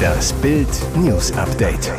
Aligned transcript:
Das 0.00 0.32
Bild 0.34 0.68
News 0.96 1.32
Update. 1.32 1.92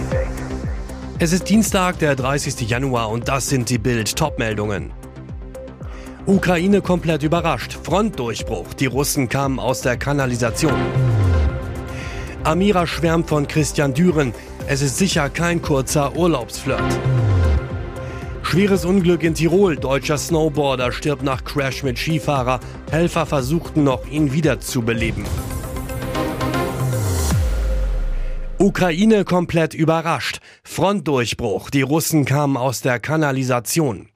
Es 1.20 1.34
ist 1.34 1.50
Dienstag, 1.50 2.00
der 2.00 2.16
30. 2.16 2.70
Januar 2.70 3.10
und 3.10 3.28
das 3.28 3.50
sind 3.50 3.70
die 3.70 3.78
Bild 3.78 4.16
Topmeldungen. 4.16 4.92
Ukraine 6.26 6.82
komplett 6.82 7.24
überrascht. 7.24 7.78
Frontdurchbruch. 7.84 8.74
Die 8.76 8.86
Russen 8.86 9.30
kamen 9.30 9.60
aus 9.60 9.82
der 9.82 9.98
Kanalisation. 9.98 10.80
Amira 12.44 12.88
schwärmt 12.88 13.30
von 13.30 13.48
Christian 13.48 13.94
Düren. 13.94 14.34
Es 14.68 14.82
ist 14.82 14.98
sicher 14.98 15.30
kein 15.30 15.62
kurzer 15.62 16.16
Urlaubsflirt. 16.16 17.00
Schweres 18.44 18.84
Unglück 18.86 19.24
in 19.24 19.34
Tirol. 19.34 19.78
Deutscher 19.78 20.18
Snowboarder 20.18 20.92
stirbt 20.92 21.24
nach 21.24 21.44
Crash 21.44 21.84
mit 21.84 21.98
Skifahrer. 21.98 22.60
Helfer 22.92 23.26
versuchten 23.26 23.84
noch, 23.84 24.06
ihn 24.08 24.34
wiederzubeleben. 24.34 25.24
Ukraine 28.62 29.26
komplett 29.26 29.74
überrascht. 29.74 30.40
Frontdurchbruch. 30.64 31.72
Die 31.72 31.82
Russen 31.82 32.26
kamen 32.26 32.58
aus 32.58 32.82
der 32.82 33.00
Kanalisation. 33.00 34.10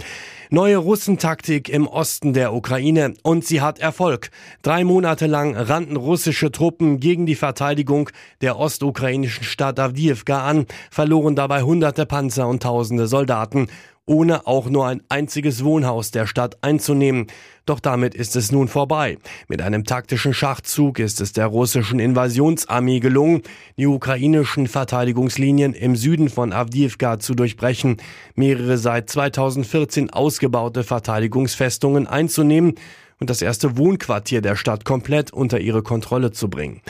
Neue 0.52 0.78
Russentaktik 0.78 1.68
im 1.68 1.88
Osten 1.88 2.34
der 2.34 2.54
Ukraine 2.54 3.16
und 3.24 3.44
sie 3.44 3.62
hat 3.62 3.80
Erfolg. 3.80 4.30
Drei 4.62 4.84
Monate 4.84 5.26
lang 5.26 5.56
rannten 5.56 5.96
russische 5.96 6.52
Truppen 6.52 7.00
gegen 7.00 7.26
die 7.26 7.34
Verteidigung 7.34 8.12
der 8.42 8.60
ostukrainischen 8.60 9.44
Stadt 9.44 9.80
Avdiivka 9.80 10.46
an, 10.46 10.68
verloren 10.92 11.36
dabei 11.36 11.64
hunderte 11.64 12.06
Panzer 12.06 12.48
und 12.48 12.62
tausende 12.62 13.08
Soldaten 13.08 13.66
ohne 14.06 14.46
auch 14.46 14.70
nur 14.70 14.88
ein 14.88 15.02
einziges 15.10 15.64
Wohnhaus 15.64 16.12
der 16.12 16.28
Stadt 16.28 16.58
einzunehmen. 16.62 17.28
Doch 17.66 17.80
damit 17.80 18.14
ist 18.14 18.36
es 18.36 18.52
nun 18.52 18.68
vorbei. 18.68 19.18
Mit 19.48 19.62
einem 19.62 19.84
taktischen 19.84 20.34
Schachzug 20.34 21.00
ist 21.00 21.20
es 21.22 21.34
der 21.34 21.48
russischen 21.48 22.00
Invasionsarmee 22.00 23.00
gelungen, 23.00 23.42
die 23.78 23.88
ukrainischen 23.88 24.68
Verteidigungslinien 24.68 25.74
im 25.74 25.96
Süden 25.96 26.30
von 26.30 26.54
Avdiivka 26.54 27.20
zu 27.20 27.34
durchbrechen, 27.34 27.98
mehrere 28.36 28.78
seit 28.78 29.10
2014 29.10 30.12
ausgebaute 30.12 30.84
Verteidigungsfestungen 30.84 32.06
einzunehmen 32.06 32.76
und 33.20 33.30
das 33.32 33.42
erste 33.42 33.78
Wohnquartier 33.78 34.42
der 34.42 34.56
Stadt 34.56 34.86
komplett 34.86 35.34
unter 35.34 35.60
ihre 35.60 35.82
Kontrolle 35.82 36.32
zu 36.32 36.50
bringen. 36.50 36.82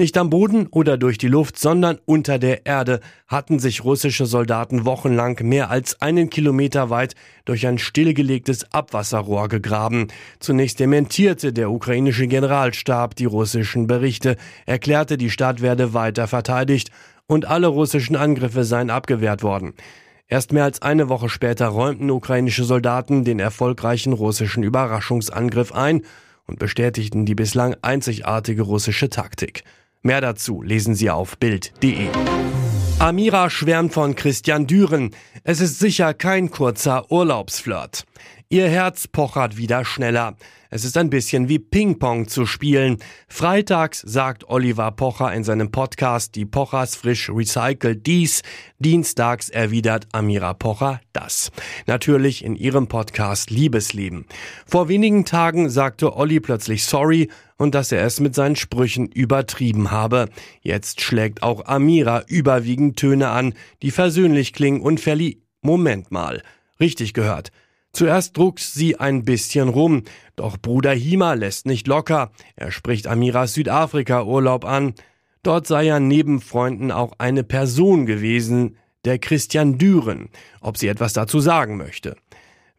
Nicht 0.00 0.16
am 0.16 0.30
Boden 0.30 0.68
oder 0.68 0.96
durch 0.96 1.18
die 1.18 1.26
Luft, 1.26 1.58
sondern 1.58 1.98
unter 2.04 2.38
der 2.38 2.66
Erde 2.66 3.00
hatten 3.26 3.58
sich 3.58 3.82
russische 3.82 4.26
Soldaten 4.26 4.84
wochenlang 4.84 5.40
mehr 5.42 5.70
als 5.70 6.00
einen 6.00 6.30
Kilometer 6.30 6.88
weit 6.88 7.16
durch 7.44 7.66
ein 7.66 7.78
stillgelegtes 7.78 8.72
Abwasserrohr 8.72 9.48
gegraben. 9.48 10.06
Zunächst 10.38 10.78
dementierte 10.78 11.52
der 11.52 11.72
ukrainische 11.72 12.28
Generalstab 12.28 13.16
die 13.16 13.24
russischen 13.24 13.88
Berichte, 13.88 14.36
erklärte, 14.66 15.18
die 15.18 15.30
Stadt 15.30 15.62
werde 15.62 15.94
weiter 15.94 16.28
verteidigt 16.28 16.92
und 17.26 17.46
alle 17.46 17.66
russischen 17.66 18.14
Angriffe 18.14 18.62
seien 18.62 18.90
abgewehrt 18.90 19.42
worden. 19.42 19.74
Erst 20.28 20.52
mehr 20.52 20.62
als 20.62 20.80
eine 20.80 21.08
Woche 21.08 21.28
später 21.28 21.66
räumten 21.66 22.12
ukrainische 22.12 22.62
Soldaten 22.62 23.24
den 23.24 23.40
erfolgreichen 23.40 24.12
russischen 24.12 24.62
Überraschungsangriff 24.62 25.72
ein 25.72 26.02
und 26.46 26.60
bestätigten 26.60 27.26
die 27.26 27.34
bislang 27.34 27.74
einzigartige 27.82 28.62
russische 28.62 29.10
Taktik. 29.10 29.64
Mehr 30.02 30.20
dazu 30.20 30.62
lesen 30.62 30.94
Sie 30.94 31.10
auf 31.10 31.38
Bild.de. 31.38 32.08
Amira 33.00 33.50
schwärmt 33.50 33.92
von 33.92 34.14
Christian 34.14 34.66
Düren. 34.68 35.10
Es 35.42 35.60
ist 35.60 35.80
sicher 35.80 36.14
kein 36.14 36.50
kurzer 36.50 37.10
Urlaubsflirt. 37.10 38.04
Ihr 38.50 38.66
Herz 38.66 39.06
pochert 39.08 39.58
wieder 39.58 39.84
schneller. 39.84 40.34
Es 40.70 40.82
ist 40.86 40.96
ein 40.96 41.10
bisschen 41.10 41.50
wie 41.50 41.58
Ping-Pong 41.58 42.28
zu 42.28 42.46
spielen. 42.46 42.96
Freitags 43.28 44.00
sagt 44.00 44.48
Oliver 44.48 44.90
Pocher 44.92 45.34
in 45.34 45.44
seinem 45.44 45.70
Podcast 45.70 46.34
Die 46.34 46.46
Pochers 46.46 46.96
frisch 46.96 47.28
recycelt 47.28 48.06
dies. 48.06 48.40
Dienstags 48.78 49.50
erwidert 49.50 50.08
Amira 50.12 50.54
Pocher 50.54 51.02
das. 51.12 51.52
Natürlich 51.86 52.42
in 52.42 52.56
ihrem 52.56 52.88
Podcast 52.88 53.50
Liebesleben. 53.50 54.24
Vor 54.66 54.88
wenigen 54.88 55.26
Tagen 55.26 55.68
sagte 55.68 56.16
Olli 56.16 56.40
plötzlich 56.40 56.86
sorry 56.86 57.28
und 57.58 57.74
dass 57.74 57.92
er 57.92 58.02
es 58.06 58.18
mit 58.18 58.34
seinen 58.34 58.56
Sprüchen 58.56 59.08
übertrieben 59.08 59.90
habe. 59.90 60.30
Jetzt 60.62 61.02
schlägt 61.02 61.42
auch 61.42 61.66
Amira 61.66 62.22
überwiegend 62.28 62.96
Töne 62.96 63.28
an, 63.28 63.52
die 63.82 63.90
versöhnlich 63.90 64.54
klingen 64.54 64.80
und 64.80 65.00
verlie 65.00 65.36
Moment 65.60 66.10
mal. 66.10 66.42
Richtig 66.80 67.12
gehört. 67.12 67.52
Zuerst 67.92 68.36
druckt 68.36 68.60
sie 68.60 69.00
ein 69.00 69.24
bisschen 69.24 69.68
rum, 69.68 70.02
doch 70.36 70.58
Bruder 70.58 70.92
Hima 70.92 71.34
lässt 71.34 71.66
nicht 71.66 71.86
locker. 71.86 72.30
Er 72.54 72.70
spricht 72.70 73.06
Amiras 73.06 73.54
Südafrika-Urlaub 73.54 74.64
an. 74.64 74.94
Dort 75.42 75.66
sei 75.66 75.88
er 75.88 76.00
neben 76.00 76.40
Freunden 76.40 76.92
auch 76.92 77.12
eine 77.18 77.44
Person 77.44 78.06
gewesen, 78.06 78.76
der 79.04 79.18
Christian 79.18 79.78
Düren, 79.78 80.28
ob 80.60 80.76
sie 80.76 80.88
etwas 80.88 81.12
dazu 81.12 81.40
sagen 81.40 81.76
möchte. 81.76 82.16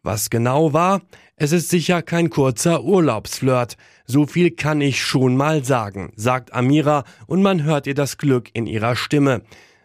Was 0.02 0.30
genau 0.30 0.72
war? 0.72 1.02
Es 1.36 1.52
ist 1.52 1.68
sicher 1.68 2.02
kein 2.02 2.30
kurzer 2.30 2.84
Urlaubsflirt. 2.84 3.76
So 4.06 4.26
viel 4.26 4.50
kann 4.50 4.80
ich 4.80 5.02
schon 5.02 5.36
mal 5.36 5.64
sagen, 5.64 6.12
sagt 6.16 6.52
Amira 6.54 7.04
und 7.26 7.42
man 7.42 7.64
hört 7.64 7.86
ihr 7.86 7.94
das 7.94 8.18
Glück 8.18 8.50
in 8.52 8.66
ihrer 8.66 8.96
Stimme. 8.96 9.42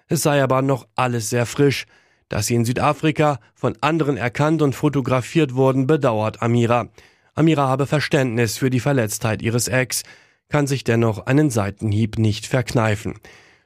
Es 0.07 0.23
sei 0.23 0.43
aber 0.43 0.61
noch 0.61 0.87
alles 0.95 1.29
sehr 1.29 1.45
frisch. 1.45 1.85
Dass 2.29 2.47
sie 2.47 2.55
in 2.55 2.65
Südafrika 2.65 3.39
von 3.53 3.77
anderen 3.81 4.17
erkannt 4.17 4.61
und 4.61 4.75
fotografiert 4.75 5.55
wurden, 5.55 5.87
bedauert 5.87 6.41
Amira. 6.41 6.89
Amira 7.35 7.67
habe 7.67 7.85
Verständnis 7.85 8.57
für 8.57 8.69
die 8.69 8.79
Verletztheit 8.79 9.41
ihres 9.41 9.67
Ex, 9.67 10.03
kann 10.49 10.67
sich 10.67 10.83
dennoch 10.83 11.25
einen 11.25 11.49
Seitenhieb 11.49 12.17
nicht 12.17 12.45
verkneifen. 12.45 13.15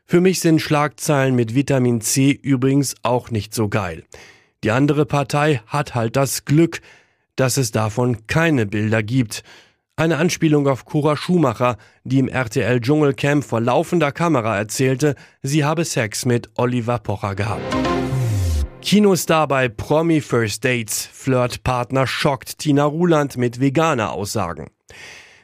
Für 0.05 0.21
mich 0.21 0.39
sind 0.39 0.59
Schlagzeilen 0.59 1.35
mit 1.35 1.53
Vitamin 1.53 2.01
C 2.01 2.31
übrigens 2.31 2.95
auch 3.03 3.29
nicht 3.29 3.53
so 3.53 3.69
geil. 3.69 4.03
Die 4.63 4.71
andere 4.71 5.05
Partei 5.05 5.61
hat 5.67 5.93
halt 5.93 6.15
das 6.15 6.45
Glück, 6.45 6.81
dass 7.35 7.57
es 7.57 7.71
davon 7.71 8.25
keine 8.27 8.65
Bilder 8.65 9.03
gibt. 9.03 9.43
Eine 9.95 10.17
Anspielung 10.17 10.67
auf 10.67 10.85
Cora 10.85 11.15
Schumacher, 11.15 11.77
die 12.03 12.19
im 12.19 12.27
RTL 12.27 12.81
Dschungelcamp 12.81 13.43
vor 13.43 13.61
laufender 13.61 14.11
Kamera 14.11 14.57
erzählte, 14.57 15.15
sie 15.43 15.63
habe 15.63 15.85
Sex 15.85 16.25
mit 16.25 16.49
Oliver 16.55 16.99
Pocher 16.99 17.35
gehabt. 17.35 17.98
Kinostar 18.81 19.47
bei 19.47 19.67
Promi 19.67 20.21
First 20.21 20.63
Dates. 20.63 21.05
Flirtpartner 21.11 22.07
schockt 22.07 22.59
Tina 22.59 22.85
Ruland 22.85 23.35
mit 23.35 23.59
veganer 23.59 24.13
Aussagen. 24.13 24.71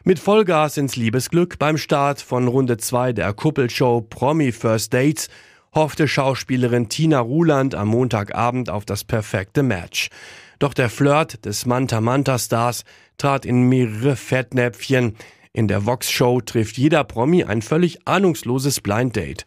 Mit 0.04 0.20
Vollgas 0.20 0.78
ins 0.78 0.96
Liebesglück 0.96 1.60
beim 1.60 1.78
Start 1.78 2.22
von 2.22 2.48
Runde 2.48 2.78
2 2.78 3.14
der 3.14 3.34
Kuppelshow 3.34 4.02
Promi 4.02 4.52
First 4.52 4.94
Dates 4.94 5.28
hoffte 5.74 6.08
Schauspielerin 6.08 6.88
Tina 6.88 7.20
Ruland 7.20 7.76
am 7.76 7.90
Montagabend 7.90 8.70
auf 8.70 8.86
das 8.86 9.04
perfekte 9.04 9.64
Match. 9.64 10.10
Doch 10.58 10.74
der 10.74 10.90
Flirt 10.90 11.46
des 11.46 11.66
Manta 11.66 12.00
Manta 12.00 12.40
Stars 12.40 12.86
trat 13.18 13.46
in 13.46 13.64
mehrere 13.64 14.16
Fettnäpfchen. 14.16 15.18
In 15.52 15.68
der 15.68 15.86
Vox 15.86 16.10
Show 16.10 16.40
trifft 16.40 16.78
jeder 16.78 17.04
Promi 17.04 17.44
ein 17.44 17.62
völlig 17.62 18.08
ahnungsloses 18.08 18.80
Blind 18.80 19.16
Date. 19.18 19.46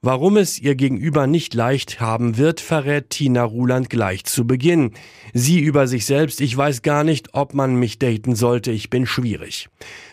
Warum 0.00 0.36
es 0.36 0.60
ihr 0.60 0.76
gegenüber 0.76 1.26
nicht 1.26 1.54
leicht 1.54 1.98
haben 1.98 2.36
wird, 2.36 2.60
verrät 2.60 3.10
Tina 3.10 3.42
Ruland 3.42 3.90
gleich 3.90 4.24
zu 4.24 4.46
Beginn. 4.46 4.92
Sie 5.34 5.58
über 5.58 5.88
sich 5.88 6.06
selbst, 6.06 6.40
ich 6.40 6.56
weiß 6.56 6.82
gar 6.82 7.02
nicht, 7.02 7.30
ob 7.34 7.52
man 7.52 7.74
mich 7.74 7.98
daten 7.98 8.36
sollte, 8.36 8.70
ich 8.70 8.90
bin 8.90 9.06
schwierig. 9.06 9.68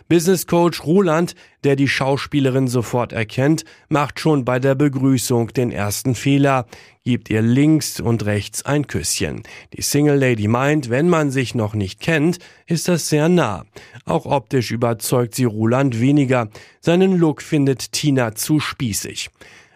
Business 0.09 0.47
Coach 0.47 0.83
Ruland, 0.83 1.35
der 1.63 1.75
die 1.75 1.87
Schauspielerin 1.87 2.67
sofort 2.67 3.13
erkennt, 3.13 3.63
macht 3.87 4.19
schon 4.19 4.43
bei 4.43 4.57
der 4.57 4.73
Begrüßung 4.73 5.49
den 5.49 5.71
ersten 5.71 6.15
Fehler, 6.15 6.65
gibt 7.03 7.29
ihr 7.29 7.43
links 7.43 7.99
und 7.99 8.25
rechts 8.25 8.65
ein 8.65 8.87
Küsschen. 8.87 9.43
Die 9.77 9.83
Single 9.83 10.17
Lady 10.17 10.47
meint, 10.47 10.89
wenn 10.89 11.09
man 11.09 11.29
sich 11.29 11.53
noch 11.53 11.75
nicht 11.75 11.99
kennt, 11.99 12.39
ist 12.65 12.87
das 12.87 13.07
sehr 13.07 13.29
nah. 13.29 13.65
Auch 14.05 14.25
optisch 14.25 14.71
überzeugt 14.71 15.35
sie 15.35 15.45
Ruland 15.45 15.99
weniger. 15.99 16.49
Seinen 16.81 17.19
Look 17.19 17.43
findet 17.43 17.91
Tina 17.91 18.33
zu 18.33 18.59
spießig. 18.59 19.29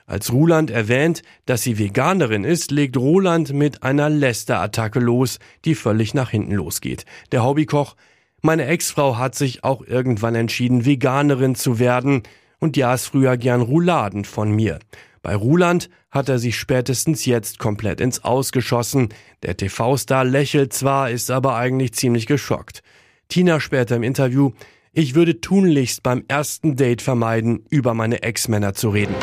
Als 0.10 0.34
Ruland 0.34 0.72
erwähnt, 0.72 1.22
dass 1.46 1.62
sie 1.62 1.78
Veganerin 1.78 2.44
ist, 2.44 2.72
legt 2.72 2.98
Roland 2.98 3.54
mit 3.54 3.84
einer 3.84 4.10
Lästerattacke 4.10 5.00
los, 5.00 5.38
die 5.66 5.76
völlig 5.76 6.16
nach 6.16 6.32
hinten 6.32 6.56
losgeht. 6.56 7.06
Der 7.32 7.44
Hobbykoch, 7.44 7.96
meine 8.42 8.66
Ex-Frau 8.66 9.20
hat 9.20 9.36
sich 9.36 9.64
auch 9.64 9.86
irgendwann 9.86 10.34
entschieden, 10.34 10.84
Veganerin 10.84 11.54
zu 11.54 11.78
werden 11.78 12.24
und 12.58 12.76
ja, 12.76 12.96
es 12.96 13.06
früher 13.06 13.38
gern 13.38 13.62
Rouladen 13.62 14.26
von 14.26 14.50
mir. 14.50 14.80
Bei 15.22 15.36
Ruland 15.36 15.92
hat 16.10 16.28
er 16.28 16.40
sich 16.40 16.58
spätestens 16.58 17.28
jetzt 17.28 17.60
komplett 17.60 18.02
ins 18.02 18.24
Ausgeschossen. 18.24 19.10
Der 19.44 19.58
TV-Star 19.58 20.26
lächelt 20.26 20.74
zwar, 20.74 21.12
ist 21.12 21.30
aber 21.30 21.56
eigentlich 21.56 21.94
ziemlich 21.94 22.26
geschockt. 22.26 22.82
Tina 23.28 23.60
später 23.60 23.98
im 23.98 24.02
Interview, 24.04 24.54
ich 24.92 25.14
würde 25.14 25.40
tunlichst 25.40 26.02
beim 26.02 26.24
ersten 26.28 26.76
Date 26.76 27.04
vermeiden, 27.04 27.64
über 27.70 27.94
meine 27.94 28.24
Ex-Männer 28.24 28.74
zu 28.74 28.90
reden. 28.90 29.14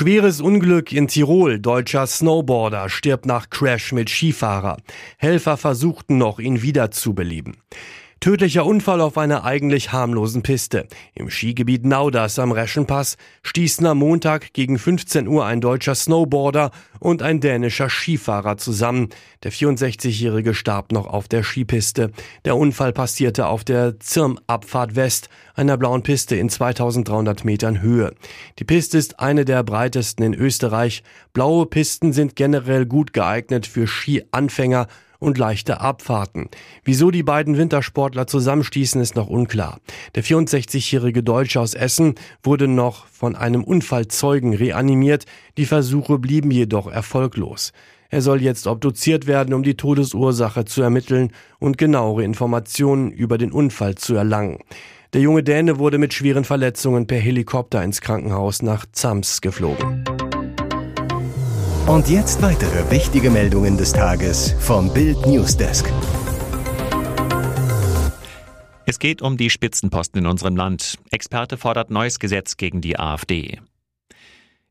Schweres 0.00 0.40
Unglück 0.40 0.92
in 0.92 1.08
Tirol. 1.08 1.58
Deutscher 1.58 2.06
Snowboarder 2.06 2.88
stirbt 2.88 3.26
nach 3.26 3.50
Crash 3.50 3.92
mit 3.92 4.08
Skifahrer. 4.08 4.78
Helfer 5.18 5.58
versuchten 5.58 6.16
noch, 6.16 6.38
ihn 6.38 6.62
wiederzubeleben. 6.62 7.58
Tödlicher 8.20 8.66
Unfall 8.66 9.00
auf 9.00 9.16
einer 9.16 9.44
eigentlich 9.44 9.92
harmlosen 9.92 10.42
Piste. 10.42 10.86
Im 11.14 11.30
Skigebiet 11.30 11.86
Nauders 11.86 12.38
am 12.38 12.52
Reschenpass 12.52 13.16
stießen 13.42 13.86
am 13.86 13.96
Montag 13.96 14.52
gegen 14.52 14.78
15 14.78 15.26
Uhr 15.26 15.46
ein 15.46 15.62
deutscher 15.62 15.94
Snowboarder 15.94 16.70
und 16.98 17.22
ein 17.22 17.40
dänischer 17.40 17.88
Skifahrer 17.88 18.58
zusammen. 18.58 19.08
Der 19.42 19.52
64-Jährige 19.52 20.52
starb 20.52 20.92
noch 20.92 21.06
auf 21.06 21.28
der 21.28 21.42
Skipiste. 21.42 22.10
Der 22.44 22.58
Unfall 22.58 22.92
passierte 22.92 23.46
auf 23.46 23.64
der 23.64 23.98
Zirmabfahrt 23.98 24.96
West, 24.96 25.30
einer 25.54 25.78
blauen 25.78 26.02
Piste 26.02 26.36
in 26.36 26.50
2300 26.50 27.46
Metern 27.46 27.80
Höhe. 27.80 28.12
Die 28.58 28.64
Piste 28.64 28.98
ist 28.98 29.18
eine 29.18 29.46
der 29.46 29.62
breitesten 29.62 30.24
in 30.24 30.34
Österreich. 30.34 31.04
Blaue 31.32 31.64
Pisten 31.64 32.12
sind 32.12 32.36
generell 32.36 32.84
gut 32.84 33.14
geeignet 33.14 33.66
für 33.66 33.86
Skianfänger 33.86 34.88
und 35.20 35.38
leichte 35.38 35.80
Abfahrten. 35.80 36.48
Wieso 36.82 37.12
die 37.12 37.22
beiden 37.22 37.56
Wintersportler 37.56 38.26
zusammenstießen, 38.26 39.00
ist 39.00 39.14
noch 39.14 39.28
unklar. 39.28 39.78
Der 40.16 40.24
64-jährige 40.24 41.22
Deutsche 41.22 41.60
aus 41.60 41.74
Essen 41.74 42.16
wurde 42.42 42.66
noch 42.66 43.06
von 43.06 43.36
einem 43.36 43.62
Unfallzeugen 43.62 44.54
reanimiert. 44.54 45.26
Die 45.56 45.66
Versuche 45.66 46.18
blieben 46.18 46.50
jedoch 46.50 46.90
erfolglos. 46.90 47.72
Er 48.08 48.22
soll 48.22 48.42
jetzt 48.42 48.66
obduziert 48.66 49.28
werden, 49.28 49.54
um 49.54 49.62
die 49.62 49.76
Todesursache 49.76 50.64
zu 50.64 50.82
ermitteln 50.82 51.32
und 51.60 51.78
genauere 51.78 52.24
Informationen 52.24 53.12
über 53.12 53.38
den 53.38 53.52
Unfall 53.52 53.94
zu 53.94 54.16
erlangen. 54.16 54.58
Der 55.12 55.20
junge 55.20 55.42
Däne 55.42 55.78
wurde 55.78 55.98
mit 55.98 56.14
schweren 56.14 56.44
Verletzungen 56.44 57.06
per 57.06 57.18
Helikopter 57.18 57.82
ins 57.82 58.00
Krankenhaus 58.00 58.62
nach 58.62 58.86
Zams 58.92 59.40
geflogen. 59.40 60.04
Und 61.90 62.08
jetzt 62.08 62.40
weitere 62.40 62.88
wichtige 62.92 63.30
Meldungen 63.30 63.76
des 63.76 63.92
Tages 63.92 64.54
vom 64.60 64.94
Bild 64.94 65.26
Newsdesk. 65.26 65.92
Es 68.86 69.00
geht 69.00 69.20
um 69.22 69.36
die 69.36 69.50
Spitzenposten 69.50 70.20
in 70.20 70.30
unserem 70.30 70.54
Land. 70.54 71.00
Experte 71.10 71.56
fordert 71.56 71.90
neues 71.90 72.20
Gesetz 72.20 72.56
gegen 72.56 72.80
die 72.80 72.96
AfD. 72.96 73.58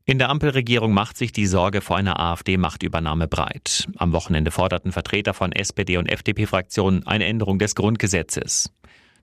In 0.06 0.18
der 0.18 0.30
Ampelregierung 0.30 0.94
macht 0.94 1.18
sich 1.18 1.30
die 1.30 1.44
Sorge 1.44 1.82
vor 1.82 1.98
einer 1.98 2.18
AfD-Machtübernahme 2.18 3.28
breit. 3.28 3.86
Am 3.98 4.14
Wochenende 4.14 4.50
forderten 4.50 4.90
Vertreter 4.90 5.34
von 5.34 5.52
SPD 5.52 5.98
und 5.98 6.06
FDP-Fraktionen 6.06 7.06
eine 7.06 7.26
Änderung 7.26 7.58
des 7.58 7.74
Grundgesetzes. 7.74 8.72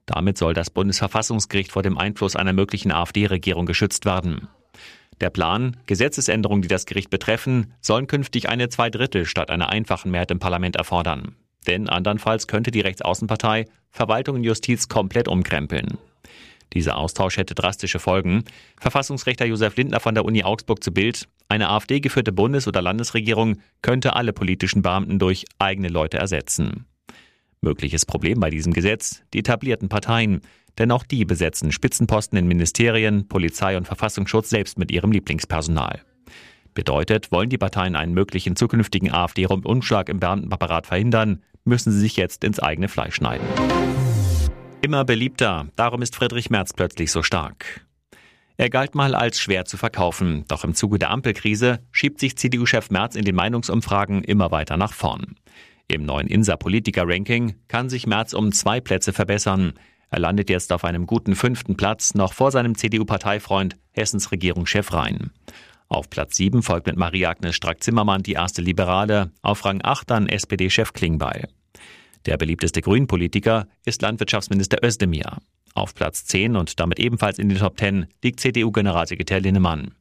Damit 0.06 0.38
soll 0.38 0.54
das 0.54 0.70
Bundesverfassungsgericht 0.70 1.72
vor 1.72 1.82
dem 1.82 1.98
Einfluss 1.98 2.36
einer 2.36 2.52
möglichen 2.52 2.92
AfD-Regierung 2.92 3.66
geschützt 3.66 4.04
werden. 4.04 4.46
Der 5.20 5.30
Plan, 5.30 5.76
Gesetzesänderungen, 5.86 6.62
die 6.62 6.68
das 6.68 6.86
Gericht 6.86 7.10
betreffen, 7.10 7.72
sollen 7.80 8.06
künftig 8.06 8.48
eine 8.48 8.68
Zweidrittel 8.68 9.26
statt 9.26 9.50
einer 9.50 9.68
einfachen 9.68 10.10
Mehrheit 10.10 10.30
im 10.30 10.38
Parlament 10.38 10.76
erfordern. 10.76 11.34
Denn 11.66 11.88
andernfalls 11.88 12.46
könnte 12.46 12.70
die 12.70 12.80
Rechtsaußenpartei 12.80 13.66
Verwaltung 13.90 14.36
und 14.36 14.44
Justiz 14.44 14.88
komplett 14.88 15.28
umkrempeln. 15.28 15.98
Dieser 16.72 16.96
Austausch 16.96 17.38
hätte 17.38 17.54
drastische 17.54 17.98
Folgen. 17.98 18.44
Verfassungsrechter 18.78 19.46
Josef 19.46 19.76
Lindner 19.76 20.00
von 20.00 20.14
der 20.14 20.24
Uni 20.24 20.44
Augsburg 20.44 20.84
zu 20.84 20.92
Bild. 20.92 21.26
Eine 21.48 21.70
AfD-geführte 21.70 22.32
Bundes- 22.32 22.68
oder 22.68 22.82
Landesregierung 22.82 23.56
könnte 23.80 24.14
alle 24.14 24.32
politischen 24.32 24.82
Beamten 24.82 25.18
durch 25.18 25.46
eigene 25.58 25.88
Leute 25.88 26.18
ersetzen. 26.18 26.84
Mögliches 27.62 28.06
Problem 28.06 28.38
bei 28.38 28.50
diesem 28.50 28.72
Gesetz, 28.72 29.22
die 29.32 29.40
etablierten 29.40 29.88
Parteien 29.88 30.42
denn 30.78 30.90
auch 30.90 31.04
die 31.04 31.24
besetzen 31.24 31.72
Spitzenposten 31.72 32.38
in 32.38 32.46
Ministerien, 32.46 33.28
Polizei 33.28 33.76
und 33.76 33.86
Verfassungsschutz 33.86 34.50
selbst 34.50 34.78
mit 34.78 34.90
ihrem 34.90 35.12
Lieblingspersonal. 35.12 36.02
Bedeutet, 36.74 37.32
wollen 37.32 37.50
die 37.50 37.58
Parteien 37.58 37.96
einen 37.96 38.14
möglichen 38.14 38.54
zukünftigen 38.54 39.12
AfD-Rundumschlag 39.12 40.08
im 40.08 40.20
Beamtenapparat 40.20 40.86
verhindern, 40.86 41.42
müssen 41.64 41.92
sie 41.92 42.00
sich 42.00 42.16
jetzt 42.16 42.44
ins 42.44 42.60
eigene 42.60 42.88
Fleisch 42.88 43.16
schneiden. 43.16 43.46
Immer 44.80 45.04
beliebter, 45.04 45.66
darum 45.76 46.02
ist 46.02 46.14
Friedrich 46.14 46.50
Merz 46.50 46.72
plötzlich 46.72 47.10
so 47.10 47.22
stark. 47.22 47.84
Er 48.56 48.70
galt 48.70 48.94
mal 48.94 49.14
als 49.14 49.40
schwer 49.40 49.64
zu 49.64 49.76
verkaufen, 49.76 50.44
doch 50.48 50.64
im 50.64 50.74
Zuge 50.74 50.98
der 50.98 51.10
Ampelkrise 51.10 51.80
schiebt 51.92 52.18
sich 52.18 52.36
CDU-Chef 52.36 52.90
Merz 52.90 53.14
in 53.14 53.24
den 53.24 53.34
Meinungsumfragen 53.34 54.24
immer 54.24 54.50
weiter 54.50 54.76
nach 54.76 54.92
vorn. 54.92 55.36
Im 55.86 56.04
neuen 56.04 56.26
INSA-Politiker-Ranking 56.26 57.54
kann 57.68 57.88
sich 57.88 58.06
Merz 58.06 58.34
um 58.34 58.52
zwei 58.52 58.80
Plätze 58.80 59.12
verbessern. 59.12 59.74
Er 60.10 60.18
landet 60.18 60.48
jetzt 60.50 60.72
auf 60.72 60.84
einem 60.84 61.06
guten 61.06 61.34
fünften 61.34 61.76
Platz, 61.76 62.14
noch 62.14 62.32
vor 62.32 62.50
seinem 62.50 62.76
CDU-Parteifreund 62.76 63.76
Hessens 63.92 64.32
Regierungschef 64.32 64.92
Rhein. 64.92 65.30
Auf 65.88 66.10
Platz 66.10 66.36
7 66.36 66.62
folgt 66.62 66.86
mit 66.86 66.96
Marie-Agnes 66.96 67.56
Strack-Zimmermann 67.56 68.22
die 68.22 68.32
erste 68.32 68.62
Liberale, 68.62 69.30
auf 69.42 69.64
Rang 69.64 69.80
8 69.82 70.10
dann 70.10 70.28
SPD-Chef 70.28 70.92
Klingbeil. 70.92 71.48
Der 72.26 72.36
beliebteste 72.36 72.82
Grünpolitiker 72.82 73.68
ist 73.84 74.02
Landwirtschaftsminister 74.02 74.84
Özdemir. 74.84 75.38
Auf 75.74 75.94
Platz 75.94 76.24
10 76.26 76.56
und 76.56 76.80
damit 76.80 76.98
ebenfalls 76.98 77.38
in 77.38 77.48
den 77.48 77.58
Top 77.58 77.78
10 77.78 78.06
liegt 78.22 78.40
CDU-Generalsekretär 78.40 79.40
Linnemann. 79.40 79.94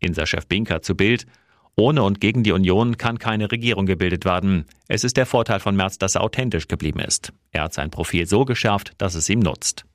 Insa-Chef 0.00 0.46
Binker 0.46 0.82
zu 0.82 0.96
Bild. 0.96 1.26
Ohne 1.76 2.02
und 2.02 2.20
gegen 2.20 2.42
die 2.42 2.52
Union 2.52 2.98
kann 2.98 3.18
keine 3.18 3.50
Regierung 3.50 3.86
gebildet 3.86 4.24
werden. 4.24 4.66
Es 4.88 5.04
ist 5.04 5.16
der 5.16 5.26
Vorteil 5.26 5.58
von 5.58 5.74
Merz, 5.74 5.96
dass 5.96 6.14
er 6.14 6.22
authentisch 6.22 6.68
geblieben 6.68 7.00
ist. 7.00 7.32
Er 7.50 7.62
hat 7.64 7.74
sein 7.74 7.90
Profil 7.90 8.26
so 8.26 8.44
geschärft, 8.44 8.92
dass 8.98 9.14
es 9.14 9.28
ihm 9.30 9.40
nutzt. 9.40 9.86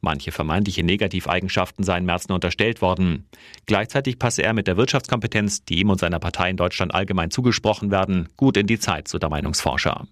Manche 0.00 0.32
vermeintliche 0.32 0.82
Negativeigenschaften 0.82 1.84
seien 1.84 2.06
Merz 2.06 2.28
nur 2.28 2.36
unterstellt 2.36 2.80
worden. 2.80 3.26
Gleichzeitig 3.66 4.18
passe 4.18 4.42
er 4.42 4.54
mit 4.54 4.66
der 4.66 4.76
Wirtschaftskompetenz, 4.76 5.64
die 5.64 5.80
ihm 5.80 5.90
und 5.90 6.00
seiner 6.00 6.18
Partei 6.18 6.48
in 6.48 6.56
Deutschland 6.56 6.94
allgemein 6.94 7.30
zugesprochen 7.30 7.90
werden, 7.90 8.28
gut 8.36 8.56
in 8.56 8.66
die 8.66 8.78
Zeit, 8.78 9.08
so 9.08 9.18
der 9.18 9.28
Meinungsforscher. 9.28 10.06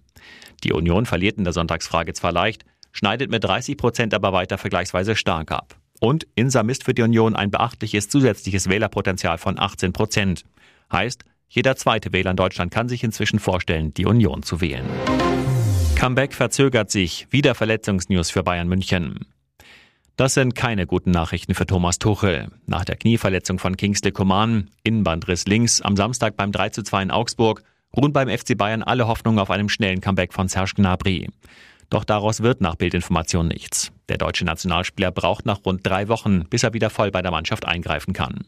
Die 0.63 0.73
Union 0.73 1.05
verliert 1.05 1.37
in 1.37 1.43
der 1.43 1.53
Sonntagsfrage 1.53 2.13
zwar 2.13 2.31
leicht, 2.31 2.65
schneidet 2.91 3.31
mit 3.31 3.43
30 3.43 3.77
Prozent 3.77 4.13
aber 4.13 4.33
weiter 4.33 4.57
vergleichsweise 4.57 5.15
stark 5.15 5.51
ab. 5.51 5.75
Und 5.99 6.27
Insa 6.35 6.63
misst 6.63 6.83
für 6.83 6.93
die 6.93 7.01
Union 7.01 7.35
ein 7.35 7.51
beachtliches 7.51 8.09
zusätzliches 8.09 8.69
Wählerpotenzial 8.69 9.37
von 9.37 9.59
18 9.59 9.91
Prozent. 9.91 10.45
Heißt, 10.91 11.23
jeder 11.47 11.75
zweite 11.75 12.13
Wähler 12.13 12.31
in 12.31 12.37
Deutschland 12.37 12.71
kann 12.71 12.89
sich 12.89 13.03
inzwischen 13.03 13.39
vorstellen, 13.39 13.93
die 13.93 14.05
Union 14.05 14.43
zu 14.43 14.61
wählen. 14.61 14.85
Comeback 15.95 16.33
verzögert 16.33 16.91
sich. 16.91 17.27
Wieder 17.31 17.55
Verletzungsnews 17.55 18.31
für 18.31 18.43
Bayern 18.43 18.67
München. 18.67 19.25
Das 20.15 20.33
sind 20.33 20.53
keine 20.53 20.85
guten 20.85 21.11
Nachrichten 21.11 21.55
für 21.55 21.65
Thomas 21.65 21.97
Tuchel. 21.97 22.49
Nach 22.65 22.85
der 22.85 22.97
Knieverletzung 22.97 23.57
von 23.57 23.77
Kingsley 23.77 24.11
Coman, 24.11 24.69
Innenbandriss 24.83 25.45
links, 25.45 25.81
am 25.81 25.95
Samstag 25.95 26.35
beim 26.35 26.51
3 26.51 26.69
zu 26.69 26.83
2 26.83 27.03
in 27.03 27.11
Augsburg, 27.11 27.63
ruhen 27.95 28.13
beim 28.13 28.29
FC 28.29 28.57
Bayern 28.57 28.83
alle 28.83 29.07
Hoffnungen 29.07 29.39
auf 29.39 29.49
einem 29.49 29.69
schnellen 29.69 30.01
Comeback 30.01 30.33
von 30.33 30.47
Serge 30.47 30.73
Gnabry. 30.75 31.29
Doch 31.89 32.03
daraus 32.03 32.41
wird 32.41 32.61
nach 32.61 32.75
Bildinformation 32.75 33.47
nichts. 33.47 33.91
Der 34.09 34.17
deutsche 34.17 34.45
Nationalspieler 34.45 35.11
braucht 35.11 35.45
nach 35.45 35.65
rund 35.65 35.85
drei 35.85 36.07
Wochen, 36.07 36.45
bis 36.49 36.63
er 36.63 36.73
wieder 36.73 36.89
voll 36.89 37.11
bei 37.11 37.21
der 37.21 37.31
Mannschaft 37.31 37.65
eingreifen 37.65 38.13
kann. 38.13 38.45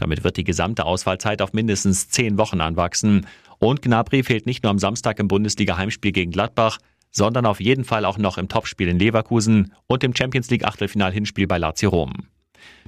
Damit 0.00 0.24
wird 0.24 0.38
die 0.38 0.44
gesamte 0.44 0.86
Ausfallzeit 0.86 1.42
auf 1.42 1.52
mindestens 1.52 2.08
zehn 2.08 2.38
Wochen 2.38 2.62
anwachsen. 2.62 3.26
Und 3.58 3.82
Gnabry 3.82 4.22
fehlt 4.22 4.46
nicht 4.46 4.62
nur 4.62 4.70
am 4.70 4.78
Samstag 4.78 5.18
im 5.18 5.28
Bundesliga-Heimspiel 5.28 6.12
gegen 6.12 6.30
Gladbach, 6.30 6.78
sondern 7.10 7.44
auf 7.44 7.60
jeden 7.60 7.84
Fall 7.84 8.06
auch 8.06 8.16
noch 8.16 8.38
im 8.38 8.48
Topspiel 8.48 8.88
in 8.88 8.98
Leverkusen 8.98 9.74
und 9.86 10.02
im 10.02 10.16
Champions 10.16 10.50
League 10.50 10.64
Achtelfinal-Hinspiel 10.64 11.46
bei 11.46 11.58
Lazio 11.58 11.90
Rom. 11.90 12.12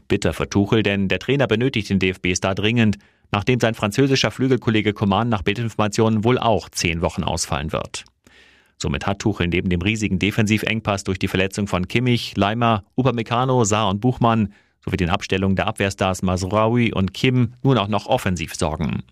Bitter 0.09 0.33
für 0.33 0.49
Tuchel, 0.49 0.83
denn 0.83 1.09
der 1.09 1.19
Trainer 1.19 1.47
benötigt 1.47 1.91
den 1.91 1.99
DFB-Star 1.99 2.55
dringend, 2.55 2.97
nachdem 3.31 3.61
sein 3.61 3.75
französischer 3.75 4.31
Flügelkollege 4.31 4.95
Coman 4.95 5.29
nach 5.29 5.43
Bildinformationen 5.43 6.25
wohl 6.25 6.39
auch 6.39 6.71
zehn 6.71 7.03
Wochen 7.03 7.25
ausfallen 7.25 7.73
wird. 7.73 8.05
Somit 8.79 9.07
hat 9.07 9.19
Tuchel 9.19 9.49
neben 9.49 9.69
dem 9.69 9.83
riesigen 9.83 10.19
Defensivengpass 10.19 11.05
durch 11.05 11.19
die 11.19 11.29
Verletzung 11.29 11.67
von 11.67 11.89
Kimmich, 11.89 12.37
Leimer, 12.37 12.85
Upamecano, 12.97 13.65
Saar 13.65 13.91
und 13.91 14.01
Buchmann 14.01 14.55
sowie 14.85 14.97
den 14.97 15.11
Abstellungen 15.11 15.57
der 15.57 15.67
Abwehrstars 15.67 16.23
Masraoui 16.23 16.93
und 16.93 17.15
Kim 17.15 17.55
nun 17.63 17.79
auch 17.79 17.89
noch 17.89 18.07
offensiv 18.07 18.55
sorgen. 18.55 19.03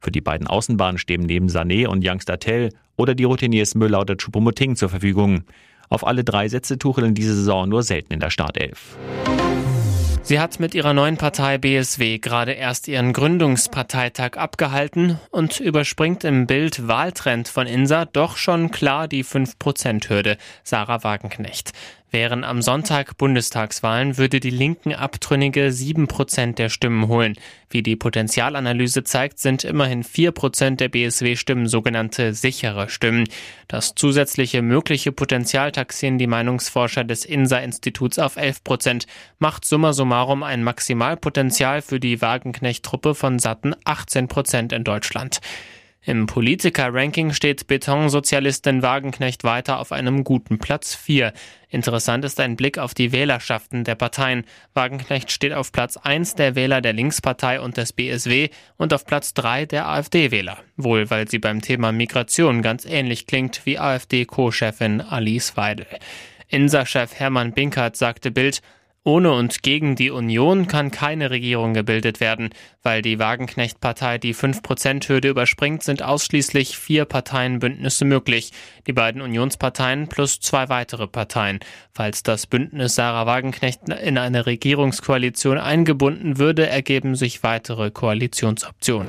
Für 0.00 0.10
die 0.10 0.20
beiden 0.20 0.46
Außenbahnen 0.46 0.98
stehen 0.98 1.22
neben 1.22 1.48
Sané 1.48 1.86
und 1.86 2.06
Youngster 2.06 2.38
Tell 2.38 2.70
oder 2.96 3.14
die 3.14 3.24
Routiniers 3.24 3.74
Müller 3.74 4.00
oder 4.00 4.14
Choupo-Moting 4.14 4.76
zur 4.76 4.88
Verfügung. 4.88 5.44
Auf 5.90 6.06
alle 6.06 6.24
drei 6.24 6.48
setzte 6.48 6.78
Tuchel 6.78 7.04
in 7.04 7.14
dieser 7.14 7.34
Saison 7.34 7.68
nur 7.68 7.82
selten 7.82 8.12
in 8.12 8.20
der 8.20 8.30
Startelf. 8.30 8.96
Sie 10.22 10.38
hat 10.38 10.60
mit 10.60 10.74
ihrer 10.74 10.92
neuen 10.94 11.16
Partei 11.16 11.58
BSW 11.58 12.18
gerade 12.18 12.52
erst 12.52 12.86
ihren 12.86 13.12
Gründungsparteitag 13.12 14.36
abgehalten 14.36 15.18
und 15.30 15.58
überspringt 15.58 16.22
im 16.22 16.46
Bild 16.46 16.86
Wahltrend 16.86 17.48
von 17.48 17.66
Insa 17.66 18.04
doch 18.04 18.36
schon 18.36 18.70
klar 18.70 19.08
die 19.08 19.24
5%-Hürde. 19.24 20.36
Sarah 20.62 21.02
Wagenknecht. 21.02 21.72
Wären 22.12 22.42
am 22.42 22.60
Sonntag 22.60 23.16
Bundestagswahlen, 23.18 24.18
würde 24.18 24.40
die 24.40 24.50
Linken 24.50 24.92
Abtrünnige 24.92 25.70
sieben 25.70 26.08
Prozent 26.08 26.58
der 26.58 26.68
Stimmen 26.68 27.06
holen. 27.06 27.36
Wie 27.68 27.84
die 27.84 27.94
Potenzialanalyse 27.94 29.04
zeigt, 29.04 29.38
sind 29.38 29.62
immerhin 29.62 30.02
vier 30.02 30.32
Prozent 30.32 30.80
der 30.80 30.88
BSW-Stimmen 30.88 31.68
sogenannte 31.68 32.34
sichere 32.34 32.88
Stimmen. 32.88 33.28
Das 33.68 33.94
zusätzliche 33.94 34.60
mögliche 34.60 35.12
Potenzial 35.12 35.70
taxieren 35.70 36.18
die 36.18 36.26
Meinungsforscher 36.26 37.04
des 37.04 37.24
INSA-Instituts 37.24 38.18
auf 38.18 38.36
elf 38.36 38.64
Prozent, 38.64 39.06
macht 39.38 39.64
summa 39.64 39.92
summarum 39.92 40.42
ein 40.42 40.64
Maximalpotenzial 40.64 41.80
für 41.80 42.00
die 42.00 42.20
Wagenknecht-Truppe 42.20 43.14
von 43.14 43.38
satten 43.38 43.74
18 43.84 44.26
Prozent 44.26 44.72
in 44.72 44.82
Deutschland. 44.82 45.40
Im 46.02 46.24
Politiker-Ranking 46.24 47.34
steht 47.34 47.66
Betonsozialistin 47.66 48.80
Wagenknecht 48.80 49.44
weiter 49.44 49.78
auf 49.78 49.92
einem 49.92 50.24
guten 50.24 50.58
Platz 50.58 50.94
4. 50.94 51.34
Interessant 51.68 52.24
ist 52.24 52.40
ein 52.40 52.56
Blick 52.56 52.78
auf 52.78 52.94
die 52.94 53.12
Wählerschaften 53.12 53.84
der 53.84 53.96
Parteien. 53.96 54.44
Wagenknecht 54.72 55.30
steht 55.30 55.52
auf 55.52 55.72
Platz 55.72 55.98
1 55.98 56.36
der 56.36 56.54
Wähler 56.54 56.80
der 56.80 56.94
Linkspartei 56.94 57.60
und 57.60 57.76
des 57.76 57.92
BSW 57.92 58.48
und 58.78 58.94
auf 58.94 59.04
Platz 59.04 59.34
3 59.34 59.66
der 59.66 59.88
AfD-Wähler. 59.88 60.56
Wohl, 60.78 61.10
weil 61.10 61.28
sie 61.28 61.38
beim 61.38 61.60
Thema 61.60 61.92
Migration 61.92 62.62
ganz 62.62 62.86
ähnlich 62.86 63.26
klingt 63.26 63.66
wie 63.66 63.78
AfD-Co-Chefin 63.78 65.02
Alice 65.02 65.58
Weidel. 65.58 65.86
Insa-Chef 66.48 67.14
Hermann 67.14 67.52
Binkert 67.52 67.96
sagte 67.96 68.30
Bild, 68.30 68.62
ohne 69.02 69.32
und 69.32 69.62
gegen 69.62 69.96
die 69.96 70.10
Union 70.10 70.66
kann 70.66 70.90
keine 70.90 71.30
Regierung 71.30 71.72
gebildet 71.72 72.20
werden. 72.20 72.50
Weil 72.82 73.00
die 73.00 73.18
Wagenknecht-Partei 73.18 74.18
die 74.18 74.34
5%-Hürde 74.34 75.28
überspringt, 75.28 75.82
sind 75.82 76.02
ausschließlich 76.02 76.76
vier 76.76 77.06
Parteienbündnisse 77.06 78.04
möglich. 78.04 78.52
Die 78.86 78.92
beiden 78.92 79.22
Unionsparteien 79.22 80.08
plus 80.08 80.40
zwei 80.40 80.68
weitere 80.68 81.06
Parteien. 81.06 81.60
Falls 81.94 82.22
das 82.22 82.46
Bündnis 82.46 82.94
Sarah 82.94 83.26
Wagenknecht 83.26 83.88
in 83.88 84.18
eine 84.18 84.44
Regierungskoalition 84.44 85.56
eingebunden 85.56 86.38
würde, 86.38 86.66
ergeben 86.68 87.14
sich 87.14 87.42
weitere 87.42 87.90
Koalitionsoptionen. 87.90 89.08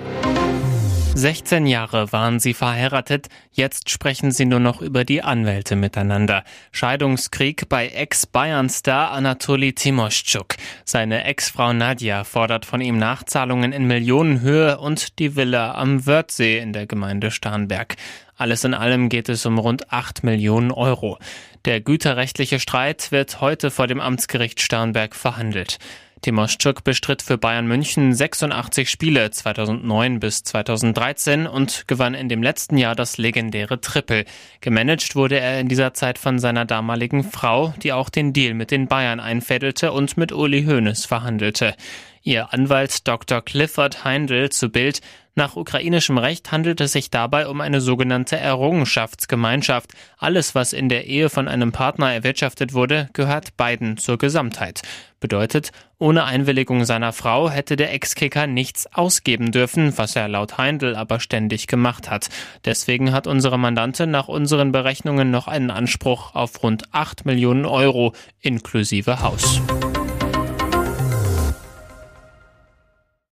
16 1.14 1.68
Jahre 1.68 2.12
waren 2.14 2.40
sie 2.40 2.54
verheiratet, 2.54 3.28
jetzt 3.52 3.90
sprechen 3.90 4.32
sie 4.32 4.46
nur 4.46 4.62
noch 4.62 4.82
über 4.82 5.04
die 5.04 5.22
Anwälte 5.22 5.76
miteinander. 5.76 6.46
Scheidungskrieg 6.72 7.68
bei 7.68 7.90
Ex-Bayern-Star 7.90 9.12
Anatoli 9.12 9.74
Timoschuk. 9.74 10.56
Seine 10.86 11.26
Ex-Frau 11.26 11.74
Nadja 11.74 12.24
fordert 12.24 12.66
von 12.66 12.80
ihm 12.80 12.98
Nachzahlungen 12.98 13.74
in 13.74 13.88
Millionenhöhe 13.88 14.80
und 14.80 15.20
die 15.20 15.36
Villa 15.36 15.76
am 15.76 16.06
Wörthsee 16.06 16.60
in 16.60 16.72
der 16.72 16.88
Gemeinde 16.88 17.30
Starnberg. 17.30 17.98
Alles 18.38 18.64
in 18.64 18.74
allem 18.74 19.10
geht 19.10 19.28
es 19.28 19.46
um 19.46 19.60
rund 19.60 19.92
8 19.92 20.24
Millionen 20.24 20.72
Euro. 20.72 21.20
Der 21.66 21.82
güterrechtliche 21.82 22.60
Streit 22.60 23.12
wird 23.12 23.42
heute 23.42 23.70
vor 23.70 23.86
dem 23.86 24.00
Amtsgericht 24.00 24.62
Starnberg 24.62 25.14
verhandelt. 25.14 25.78
Timoschuk 26.22 26.84
bestritt 26.84 27.24
für 27.24 27.40
Bayern 27.40 27.66
München 27.66 28.14
86 28.14 28.90
Spiele 28.90 29.32
2009 29.32 30.20
bis 30.20 30.44
2013 30.44 31.48
und 31.48 31.88
gewann 31.88 32.14
in 32.14 32.30
dem 32.30 32.44
letzten 32.44 32.78
Jahr 32.78 32.94
das 32.94 33.18
legendäre 33.18 33.82
Triple. 33.82 34.26
Gemanagt 34.62 35.16
wurde 35.16 35.40
er 35.40 35.60
in 35.60 35.68
dieser 35.68 35.96
Zeit 35.96 36.20
von 36.20 36.38
seiner 36.38 36.66
damaligen 36.66 37.24
Frau, 37.24 37.74
die 37.82 37.92
auch 37.92 38.10
den 38.10 38.34
Deal 38.34 38.54
mit 38.54 38.70
den 38.70 38.88
Bayern 38.88 39.20
einfädelte 39.20 39.92
und 39.94 40.16
mit 40.16 40.32
Uli 40.32 40.64
Hoeneß 40.66 41.06
verhandelte. 41.06 41.76
Ihr 42.24 42.54
Anwalt 42.54 43.08
Dr. 43.08 43.42
Clifford 43.42 44.04
Heindl 44.04 44.50
zu 44.50 44.70
Bild 44.70 45.02
nach 45.34 45.56
ukrainischem 45.56 46.18
Recht 46.18 46.52
handelt 46.52 46.82
es 46.82 46.92
sich 46.92 47.10
dabei 47.10 47.48
um 47.48 47.62
eine 47.62 47.80
sogenannte 47.80 48.36
Errungenschaftsgemeinschaft. 48.36 49.92
Alles, 50.18 50.56
was 50.56 50.74
in 50.74 50.90
der 50.90 51.08
Ehe 51.08 51.30
von 51.30 51.48
einem 51.48 51.72
Partner 51.72 52.14
erwirtschaftet 52.14 52.74
wurde, 52.74 53.10
gehört 53.14 53.56
beiden 53.56 53.96
zur 53.96 54.18
Gesamtheit. 54.18 54.82
Bedeutet, 55.22 55.72
ohne 56.00 56.26
Einwilligung 56.26 56.84
seiner 56.84 57.14
Frau 57.14 57.50
hätte 57.50 57.78
der 57.78 57.94
Ex-Kicker 57.94 58.46
nichts 58.46 58.94
ausgeben 58.94 59.54
dürfen, 59.54 59.98
was 59.98 60.18
er 60.18 60.28
laut 60.28 60.58
Heindl 60.58 60.98
aber 60.98 61.22
ständig 61.22 61.68
gemacht 61.68 62.10
hat. 62.10 62.28
Deswegen 62.66 63.14
hat 63.14 63.26
unsere 63.26 63.58
Mandantin 63.58 64.12
nach 64.12 64.28
unseren 64.28 64.74
Berechnungen 64.74 65.32
noch 65.32 65.48
einen 65.48 65.72
Anspruch 65.72 66.36
auf 66.36 66.62
rund 66.62 66.94
8 66.94 67.26
Millionen 67.26 67.66
Euro 67.66 68.14
inklusive 68.42 69.22
Haus. 69.22 69.62